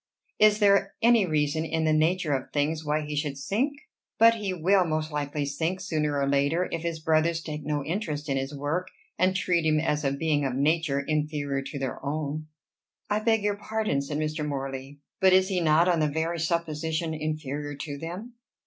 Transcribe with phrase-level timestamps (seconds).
[0.39, 3.73] Is there any reason in the nature of things why he should sink?
[4.17, 8.27] But he will most likely sink, sooner or later, if his brothers take no interest
[8.27, 8.87] in his work,
[9.19, 12.47] and treat him as a being of nature inferior to their own."
[13.11, 14.43] "I beg your pardon," said Mr.
[14.43, 18.33] Morley, "but is he not on the very supposition inferior to them?"